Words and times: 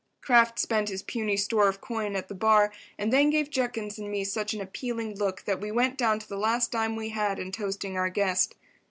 Kraft 0.21 0.57
spent 0.57 0.89
his 0.89 1.03
puny 1.03 1.37
store 1.37 1.67
of 1.69 1.79
coin 1.79 2.15
at 2.15 2.27
the 2.27 2.33
bar 2.33 2.71
and 2.97 3.13
then 3.13 3.29
gave 3.29 3.51
Judkins 3.51 3.99
and 3.99 4.09
me 4.09 4.23
such 4.23 4.51
an 4.55 4.59
appealing 4.59 5.15
look 5.15 5.43
that 5.43 5.61
we 5.61 5.69
went 5.69 5.95
down 5.95 6.17
to 6.17 6.27
the 6.27 6.39
last 6.39 6.71
dime 6.71 6.95
we 6.95 7.09
had 7.09 7.37
in 7.37 7.51
toasting 7.51 7.95
our 7.97 8.09
guest. 8.09 8.55